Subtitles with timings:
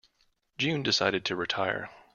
[0.57, 1.91] June decided to retire.